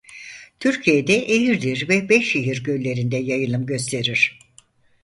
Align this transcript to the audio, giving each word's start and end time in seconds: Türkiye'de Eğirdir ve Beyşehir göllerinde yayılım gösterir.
Türkiye'de 0.59 1.13
Eğirdir 1.13 1.89
ve 1.89 2.09
Beyşehir 2.09 2.63
göllerinde 2.63 3.17
yayılım 3.17 3.65
gösterir. 3.65 4.39